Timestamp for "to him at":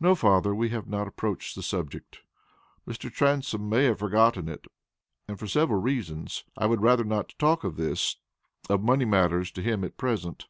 9.52-9.96